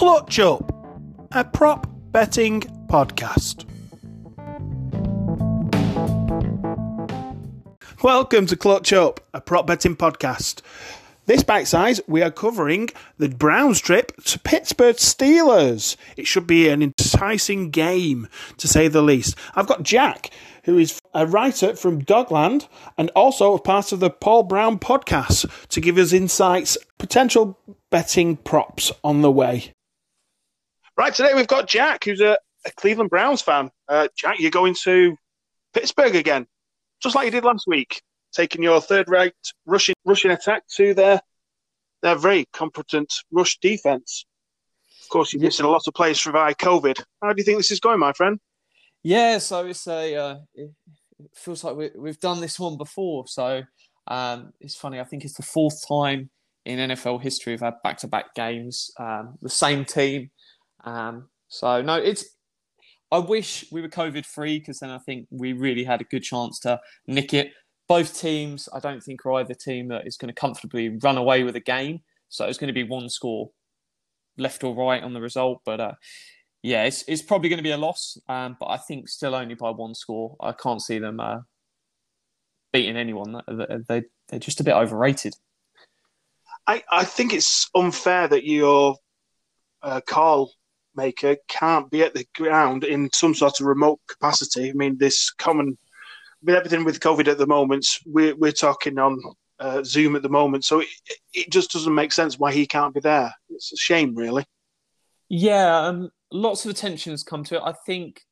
[0.00, 0.72] Clutch Up,
[1.32, 3.66] a prop betting podcast.
[8.02, 10.62] Welcome to Clutch Up, a prop betting podcast.
[11.26, 12.88] This bite size, we are covering
[13.18, 15.96] the Browns trip to Pittsburgh Steelers.
[16.16, 19.36] It should be an enticing game, to say the least.
[19.54, 20.30] I've got Jack,
[20.64, 25.68] who is a writer from Dogland and also a part of the Paul Brown podcast
[25.68, 27.58] to give us insights, potential
[27.90, 29.74] betting props on the way.
[31.00, 33.70] Right, today we've got Jack, who's a, a Cleveland Browns fan.
[33.88, 35.16] Uh, Jack, you're going to
[35.72, 36.46] Pittsburgh again,
[37.02, 38.02] just like you did last week,
[38.34, 39.32] taking your third-rate
[39.64, 41.22] rushing rushing attack to their
[42.02, 44.26] their very competent rush defense.
[45.02, 47.02] Of course, you're missing a lot of players via COVID.
[47.22, 48.38] How do you think this is going, my friend?
[49.02, 50.70] Yeah, so it's a uh, it
[51.34, 53.26] feels like we, we've done this one before.
[53.26, 53.62] So
[54.06, 55.00] um, it's funny.
[55.00, 56.28] I think it's the fourth time
[56.66, 60.30] in NFL history we've had back-to-back games, um, the same team.
[60.84, 62.24] Um, so no, it's.
[63.12, 66.22] I wish we were COVID free because then I think we really had a good
[66.22, 67.52] chance to nick it.
[67.88, 71.42] Both teams, I don't think are either team that is going to comfortably run away
[71.42, 72.02] with a game.
[72.28, 73.50] So it's going to be one score,
[74.38, 75.62] left or right on the result.
[75.64, 75.94] But uh,
[76.62, 79.54] yeah, it's, it's probably going to be a loss, um, but I think still only
[79.54, 80.36] by one score.
[80.40, 81.38] I can't see them uh,
[82.72, 83.42] beating anyone.
[83.88, 85.34] They, they're just a bit overrated.
[86.66, 88.96] I, I think it's unfair that your
[89.82, 90.52] uh, call
[90.94, 94.70] maker can't be at the ground in some sort of remote capacity.
[94.70, 95.78] I mean, this common
[96.42, 99.20] with everything with COVID at the moment, we're we're talking on
[99.58, 100.88] uh, Zoom at the moment, so it,
[101.34, 103.32] it just doesn't make sense why he can't be there.
[103.50, 104.44] It's a shame, really.
[105.28, 107.62] Yeah, um, lots of attention has come to it.
[107.64, 108.22] I think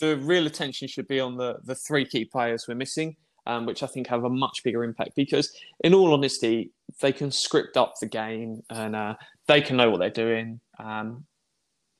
[0.00, 3.16] the real attention should be on the the three key players we're missing,
[3.46, 7.30] um, which I think have a much bigger impact because, in all honesty, they can
[7.30, 9.14] script up the game and uh,
[9.48, 10.60] they can know what they're doing.
[10.78, 11.26] Um,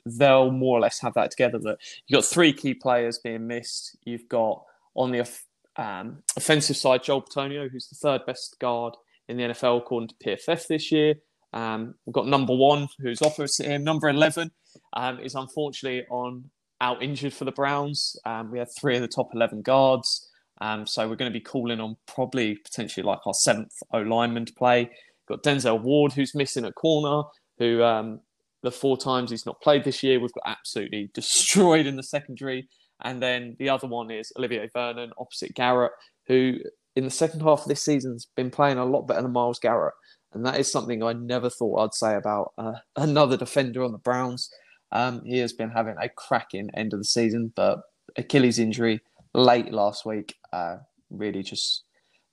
[0.06, 1.58] they'll more or less have that together.
[1.58, 3.96] That you've got three key players being missed.
[4.04, 4.62] You've got
[4.94, 5.28] on the
[5.76, 8.94] um, offensive side Joel Bitonio, who's the third best guard
[9.28, 11.14] in the NFL according to PFF this year.
[11.52, 13.84] Um, we've got number one, who's opposite him.
[13.84, 14.50] Number 11
[14.94, 16.50] um, is unfortunately on
[16.80, 18.16] out injured for the Browns.
[18.24, 20.28] Um, we have three of the top 11 guards.
[20.60, 24.46] Um, so we're going to be calling on probably potentially like our seventh O lineman
[24.46, 24.90] to play.
[25.28, 27.28] We've got Denzel Ward, who's missing at corner,
[27.58, 28.20] who um,
[28.62, 32.68] the four times he's not played this year, we've got absolutely destroyed in the secondary.
[33.04, 35.92] And then the other one is Olivier Vernon opposite Garrett,
[36.28, 36.58] who
[36.94, 39.58] in the second half of this season has been playing a lot better than Myles
[39.58, 39.94] Garrett.
[40.32, 43.98] And that is something I never thought I'd say about uh, another defender on the
[43.98, 44.50] Browns.
[44.92, 47.80] Um, he has been having a cracking end of the season, but
[48.16, 49.00] Achilles injury
[49.34, 50.76] late last week uh,
[51.10, 51.84] really just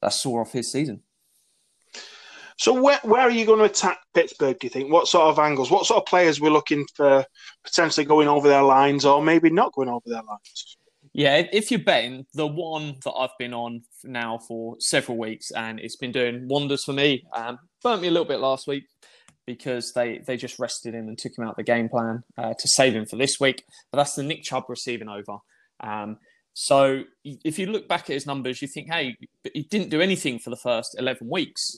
[0.02, 1.02] that saw off his season.
[2.60, 4.60] So where where are you going to attack Pittsburgh?
[4.60, 4.92] Do you think?
[4.92, 5.72] What sort of angles?
[5.72, 7.24] What sort of players we're looking for
[7.64, 10.78] potentially going over their lines, or maybe not going over their lines?
[11.14, 15.80] Yeah, if you're betting, the one that I've been on now for several weeks and
[15.80, 17.24] it's been doing wonders for me.
[17.34, 18.84] Um, burnt me a little bit last week
[19.48, 22.68] because they, they just rested him and took him out the game plan uh, to
[22.68, 23.64] save him for this week.
[23.92, 25.40] But that's the Nick Chubb receiving over.
[25.80, 26.18] Um,
[26.54, 29.16] so if you look back at his numbers, you think, hey,
[29.54, 31.78] he didn't do anything for the first 11 weeks.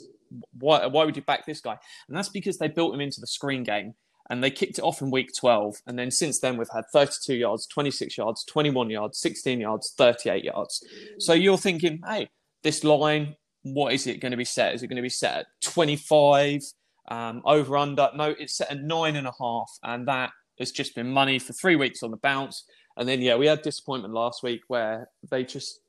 [0.57, 1.77] Why, why would you back this guy?
[2.07, 3.95] And that's because they built him into the screen game
[4.31, 5.81] and they kicked it off in week 12.
[5.85, 10.45] And then since then, we've had 32 yards, 26 yards, 21 yards, 16 yards, 38
[10.45, 10.81] yards.
[11.19, 12.29] So you're thinking, hey,
[12.63, 14.73] this line, what is it going to be set?
[14.73, 16.61] Is it going to be set at 25,
[17.09, 18.09] um, over under?
[18.15, 19.69] No, it's set at nine and a half.
[19.83, 22.63] And that has just been money for three weeks on the bounce.
[22.95, 25.80] And then, yeah, we had disappointment last week where they just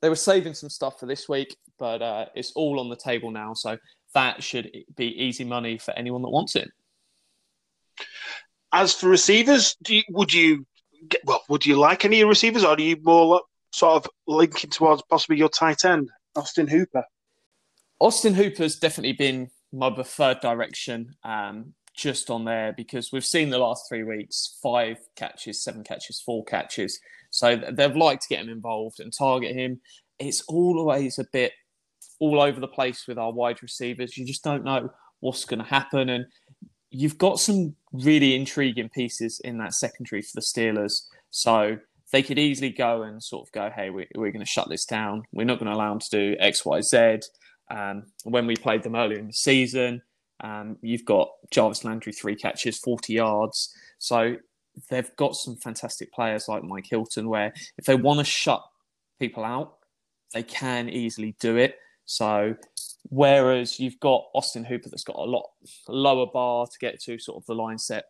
[0.00, 3.30] they were saving some stuff for this week, but uh, it's all on the table
[3.30, 3.54] now.
[3.54, 3.76] So
[4.14, 6.70] that should be easy money for anyone that wants it.
[8.72, 10.66] As for receivers, you, would you
[11.08, 11.42] get, well?
[11.48, 15.48] Would you like any receivers, or are you more sort of linking towards possibly your
[15.48, 17.04] tight end, Austin Hooper?
[17.98, 23.58] Austin Hooper's definitely been my preferred direction, um, just on there because we've seen the
[23.58, 26.98] last three weeks five catches, seven catches, four catches.
[27.30, 29.80] So they've liked to get him involved and target him.
[30.18, 31.52] It's always a bit
[32.18, 34.16] all over the place with our wide receivers.
[34.16, 34.90] You just don't know
[35.20, 36.26] what's going to happen, and
[36.90, 41.06] you've got some really intriguing pieces in that secondary for the Steelers.
[41.30, 41.78] So
[42.12, 44.84] they could easily go and sort of go, hey, we, are going to shut this
[44.84, 45.22] down.
[45.32, 47.20] We're not going to allow them to do X, Y, Z.
[47.70, 50.02] Um, when we played them earlier in the season,
[50.40, 53.74] um, you've got Jarvis Landry, three catches, 40 yards.
[53.98, 54.36] So
[54.88, 58.62] they've got some fantastic players like Mike Hilton, where if they want to shut
[59.18, 59.76] people out,
[60.32, 61.76] they can easily do it.
[62.04, 62.56] So
[63.08, 65.48] Whereas you've got Austin Hooper that's got a lot
[65.88, 68.04] lower bar to get to, sort of the line set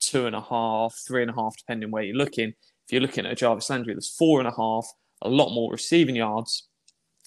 [0.00, 2.48] two and a half, three and a half, depending where you're looking.
[2.48, 4.86] If you're looking at Jarvis Landry, there's four and a half,
[5.22, 6.68] a lot more receiving yards,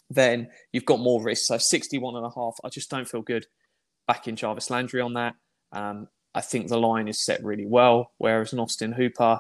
[0.09, 1.45] then you've got more risk.
[1.45, 3.45] So 61 and a half, I just don't feel good
[4.07, 5.35] backing Jarvis Landry on that.
[5.71, 9.39] Um, I think the line is set really well, whereas an Austin Hooper,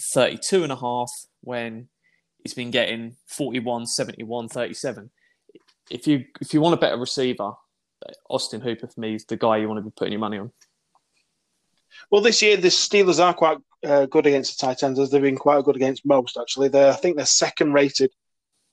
[0.00, 1.10] 32 and a half
[1.40, 1.88] when
[2.42, 5.10] he's been getting 41, 71, 37.
[5.90, 7.52] If you if you want a better receiver,
[8.28, 10.52] Austin Hooper for me is the guy you want to be putting your money on.
[12.10, 15.22] Well, this year the Steelers are quite uh, good against the tight ends, as they've
[15.22, 16.36] been quite good against most.
[16.36, 18.12] Actually, they I think they're second rated,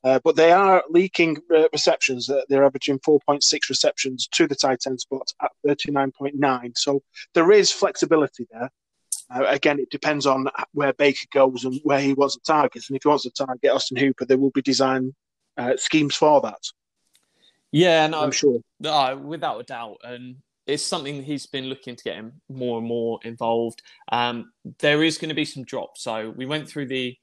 [0.04, 2.30] uh, but they are leaking uh, receptions.
[2.50, 6.78] they're averaging 4.6 receptions to the tight end spot at 39.9.
[6.78, 7.02] So
[7.34, 8.70] there is flexibility there.
[9.34, 12.84] Uh, again, it depends on where Baker goes and where he wants to target.
[12.88, 15.16] And if he wants to target Austin Hooper, there will be design
[15.58, 16.60] uh, schemes for that.
[17.72, 18.60] Yeah, no, I'm sure.
[18.80, 19.98] No, without a doubt.
[20.04, 20.36] And
[20.68, 23.82] it's something he's been looking to get him more and more involved.
[24.12, 26.04] Um, there is going to be some drops.
[26.04, 27.18] So we went through the,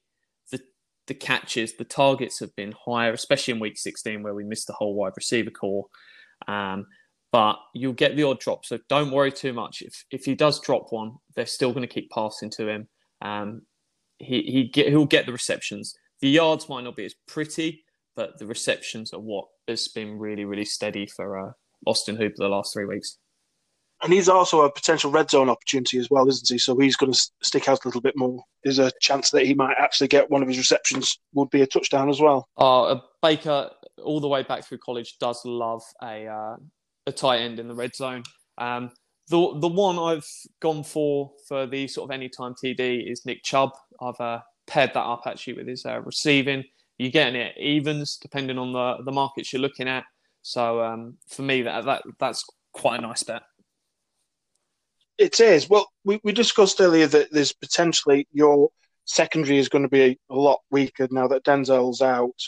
[1.11, 1.75] the catches.
[1.75, 5.13] The targets have been higher, especially in week 16 where we missed the whole wide
[5.17, 5.87] receiver corps.
[6.47, 6.87] Um,
[7.33, 8.65] but you'll get the odd drop.
[8.65, 9.83] So don't worry too much.
[9.83, 12.89] If if he does drop one, they're still going to keep passing to him.
[13.21, 13.63] Um,
[14.19, 15.95] he he get, he'll get the receptions.
[16.21, 17.85] The yards might not be as pretty,
[18.15, 21.53] but the receptions are what has been really really steady for uh,
[21.87, 23.19] Austin Hooper the last three weeks.
[24.03, 26.59] And he's also a potential red zone opportunity as well, isn't he?
[26.59, 28.43] So he's going to stick out a little bit more.
[28.65, 31.67] There's a chance that he might actually get one of his receptions would be a
[31.67, 32.49] touchdown as well.
[32.57, 33.71] Uh, Baker,
[34.03, 36.57] all the way back through college, does love a uh,
[37.07, 38.23] a tight end in the red zone.
[38.57, 38.91] Um,
[39.29, 40.29] the the one I've
[40.61, 43.71] gone for for the sort of anytime TD is Nick Chubb.
[44.01, 46.65] I've uh, paired that up actually with his uh, receiving.
[46.99, 50.05] You're getting it evens depending on the the markets you're looking at.
[50.43, 53.43] So um, for me, that that that's quite a nice bet.
[55.21, 55.69] It is.
[55.69, 58.71] Well, we, we discussed earlier that there's potentially your
[59.05, 62.41] secondary is going to be a lot weaker now that Denzel's out.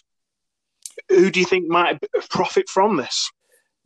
[1.11, 3.31] Who do you think might profit from this?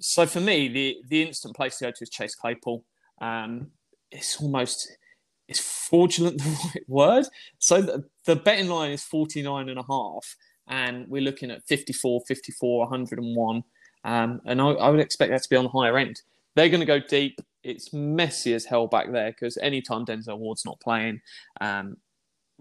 [0.01, 2.85] So for me, the the instant place to go to is Chase Claypool.
[3.21, 3.73] Um,
[4.13, 4.89] it's almost
[5.49, 7.27] is fraudulent the right word?
[7.59, 10.37] So the, the, betting line is 49 and a half,
[10.69, 13.65] and we're looking at 54, 54, 101.
[14.05, 16.21] Um, and I, I, would expect that to be on the higher end.
[16.55, 17.41] They're going to go deep.
[17.67, 21.21] It's messy as hell back there because anytime Denzel Ward's not playing,
[21.61, 21.97] um,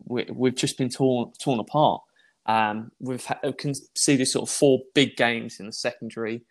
[0.07, 2.01] we, have just been torn torn apart.
[2.45, 3.25] Um, we've
[3.57, 6.43] can see this sort of four big games in the secondary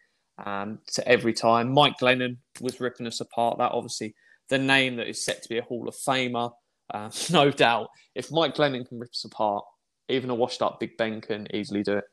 [0.44, 1.72] um, to every time.
[1.72, 3.58] Mike Glennon was ripping us apart.
[3.58, 4.14] That obviously
[4.48, 6.52] the name that is set to be a Hall of Famer,
[6.92, 7.88] uh, no doubt.
[8.14, 9.64] If Mike Glennon can rip us apart,
[10.08, 12.04] even a washed up Big Ben can easily do it.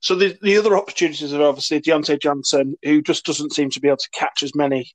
[0.00, 3.88] So the, the other opportunities are obviously Diontae Johnson, who just doesn't seem to be
[3.88, 4.90] able to catch as many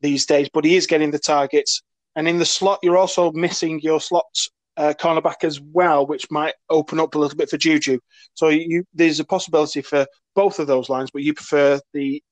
[0.00, 1.82] these days, but he is getting the targets.
[2.16, 4.26] And in the slot, you're also missing your slot
[4.76, 7.98] uh, cornerback as well, which might open up a little bit for Juju.
[8.34, 12.22] So you, there's a possibility for both of those lines, but you prefer the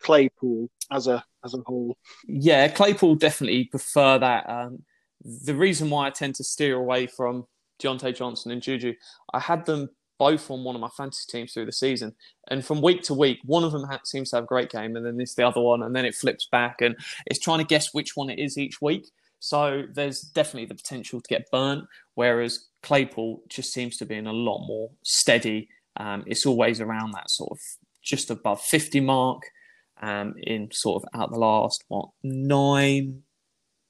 [0.00, 1.96] Claypool as a as a whole.
[2.26, 4.48] Yeah, Claypool definitely prefer that.
[4.48, 4.84] Um,
[5.24, 7.44] the reason why I tend to steer away from
[7.82, 8.94] Diontae Johnson and Juju,
[9.32, 9.88] I had them
[10.18, 12.14] both on one of my fantasy teams through the season,
[12.48, 14.96] and from week to week, one of them ha- seems to have a great game,
[14.96, 16.96] and then this the other one, and then it flips back, and
[17.26, 19.06] it's trying to guess which one it is each week.
[19.40, 21.84] So there's definitely the potential to get burnt,
[22.14, 25.68] whereas Claypool just seems to be in a lot more steady.
[25.96, 27.60] Um, it's always around that sort of
[28.02, 29.42] just above 50 mark
[30.00, 33.22] um, in sort of out the last, what, nine,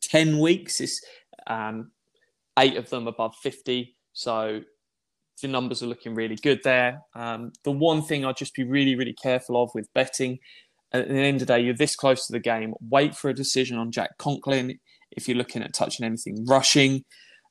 [0.02, 0.80] ten weeks.
[0.80, 1.00] It's
[1.46, 1.92] um,
[2.58, 3.96] eight of them above 50.
[4.12, 4.62] So
[5.40, 7.00] the numbers are looking really good there.
[7.14, 10.38] Um, the one thing I'd just be really, really careful of with betting
[10.92, 12.74] at the end of the day, you're this close to the game.
[12.80, 14.78] Wait for a decision on Jack Conklin
[15.10, 17.04] if you're looking at touching anything rushing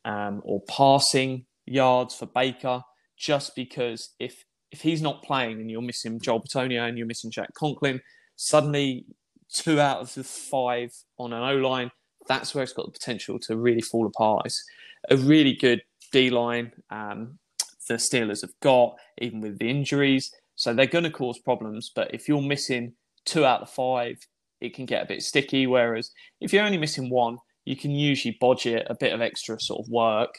[0.06, 2.82] um, or passing yards for Baker,
[3.18, 7.32] just because if if he's not playing and you're missing Joel Bitonio and you're missing
[7.32, 8.02] Jack Conklin,
[8.36, 9.06] suddenly
[9.52, 11.90] two out of the five on an O line,
[12.28, 14.46] that's where it's got the potential to really fall apart.
[14.46, 14.64] It's
[15.10, 17.40] a really good D line um,
[17.88, 20.34] the Steelers have got, even with the injuries.
[20.56, 21.92] So they're going to cause problems.
[21.94, 22.94] But if you're missing
[23.26, 24.18] two out of five,
[24.62, 25.68] it can get a bit sticky.
[25.68, 29.86] Whereas if you're only missing one, you can usually budget a bit of extra sort
[29.86, 30.34] of work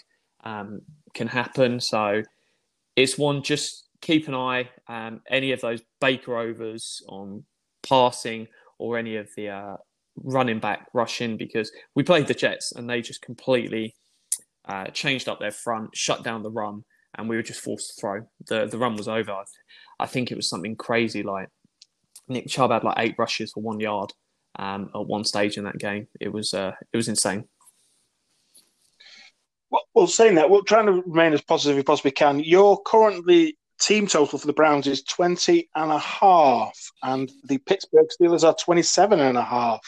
[0.45, 0.81] um,
[1.14, 1.78] can happen.
[1.81, 2.23] So
[2.97, 7.45] it's one just keep an eye um, any of those Baker overs on
[7.83, 8.47] passing
[8.78, 9.76] or any of the uh,
[10.17, 13.95] running back rushing because we played the Jets and they just completely
[14.67, 16.85] uh, changed up their front, shut down the run,
[17.18, 18.26] and we were just forced to throw.
[18.46, 19.44] the The run was over.
[20.00, 21.48] I think it was something crazy like
[22.28, 24.12] Nick Chubb had like eight rushes for one yard
[24.58, 26.06] um, at one stage in that game.
[26.20, 27.44] It was uh, it was insane.
[29.70, 32.40] Well, well, saying that, we're trying to remain as positive as we possibly can.
[32.40, 38.06] Your currently team total for the Browns is 20 and a half, and the Pittsburgh
[38.18, 39.80] Steelers are 27 and a half.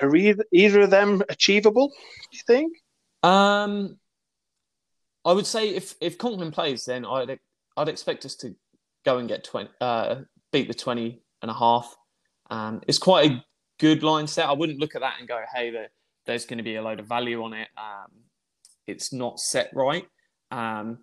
[0.00, 2.72] Are either, either of them achievable, do you think?
[3.22, 3.98] Um,
[5.24, 7.38] I would say if, if Conklin plays, then I'd,
[7.76, 8.54] I'd expect us to
[9.04, 10.16] go and get 20, uh,
[10.52, 11.94] beat the 20 and a half.
[12.50, 13.44] Um, it's quite a
[13.78, 14.48] good line set.
[14.48, 15.88] I wouldn't look at that and go, hey, there,
[16.26, 17.68] there's going to be a load of value on it.
[17.76, 18.10] Um,
[18.86, 20.04] it's not set right.
[20.50, 20.98] Um,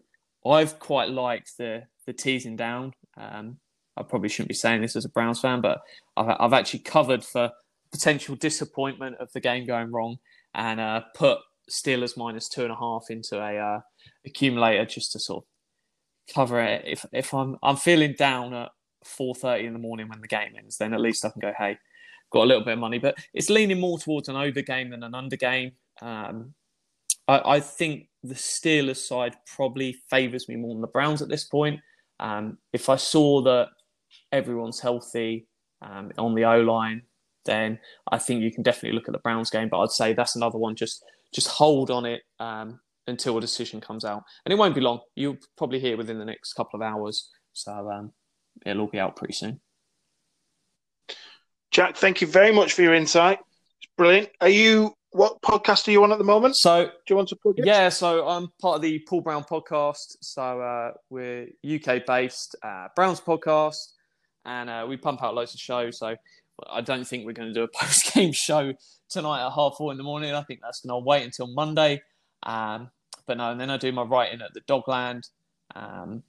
[0.46, 2.94] I've quite liked the the teasing down.
[3.18, 3.58] Um,
[3.96, 5.80] I probably shouldn't be saying this as a Browns fan, but
[6.18, 7.52] I've, I've actually covered for
[7.92, 10.18] potential disappointment of the game going wrong
[10.54, 13.80] and uh, put Steelers minus two and a half into a uh,
[14.26, 16.84] accumulator just to sort of cover it.
[16.86, 18.70] If if I'm I'm feeling down at
[19.04, 21.54] four thirty in the morning when the game ends, then at least I can go,
[21.58, 21.78] hey,
[22.32, 23.00] got a little bit of money.
[23.00, 25.72] But it's leaning more towards an over game than an under game.
[26.02, 26.54] Um,
[27.28, 31.46] I, I think the Steelers side probably favours me more than the Browns at this
[31.46, 31.80] point.
[32.20, 33.70] Um, if I saw that
[34.32, 35.48] everyone's healthy
[35.82, 37.04] um, on the O line,
[37.46, 37.80] then
[38.12, 39.70] I think you can definitely look at the Browns game.
[39.70, 40.76] But I'd say that's another one.
[40.76, 44.82] Just just hold on it um, until a decision comes out, and it won't be
[44.82, 45.00] long.
[45.16, 47.30] You'll probably hear within the next couple of hours.
[47.54, 48.14] So um,
[48.66, 49.60] it'll all be out pretty soon.
[51.72, 53.40] Jack, thank you very much for your insight.
[53.82, 54.30] It's brilliant.
[54.42, 56.56] Are you what podcast are you on at the moment?
[56.56, 57.66] So, do you want to plug it?
[57.66, 60.18] Yeah, so I'm part of the Paul Brown podcast.
[60.22, 63.78] So uh, we're UK based uh, Browns podcast,
[64.46, 66.00] and uh, we pump out loads of shows.
[66.00, 66.16] So
[66.70, 68.74] I don't think we're going to do a post game show
[69.10, 70.34] tonight at half four in the morning.
[70.34, 72.02] I think that's going to wait until Monday.
[72.44, 72.90] Um,
[73.26, 75.30] but no, and then I do my writing at the Dogland.
[75.76, 76.24] Um,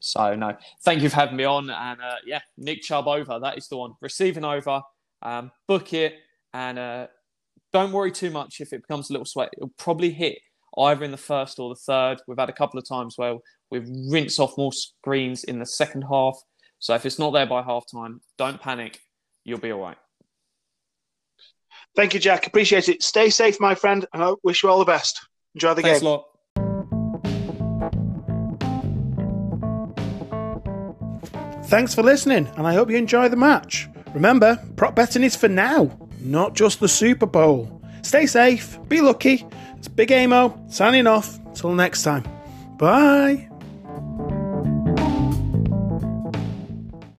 [0.00, 1.70] so no, thank you for having me on.
[1.70, 3.38] And uh, yeah, Nick Chubb over.
[3.40, 3.94] That is the one.
[4.00, 4.82] Receiving over.
[5.22, 6.14] Um, book it
[6.54, 7.06] and uh,
[7.72, 9.50] don't worry too much if it becomes a little sweat.
[9.56, 10.38] It'll probably hit
[10.78, 12.20] either in the first or the third.
[12.26, 13.36] We've had a couple of times where
[13.70, 16.38] we've rinsed off more screens in the second half.
[16.78, 19.00] So if it's not there by half time, don't panic.
[19.48, 19.96] You'll be all right.
[21.96, 22.46] Thank you, Jack.
[22.46, 23.02] Appreciate it.
[23.02, 25.26] Stay safe, my friend, and I wish you all the best.
[25.54, 26.06] Enjoy the Thanks game.
[26.06, 26.24] A lot.
[31.64, 33.88] Thanks for listening, and I hope you enjoy the match.
[34.12, 37.82] Remember, prop betting is for now not just the Super Bowl.
[38.02, 39.46] Stay safe, be lucky.
[39.76, 41.38] It's Big Amo signing off.
[41.54, 42.24] Till next time.
[42.76, 43.47] Bye.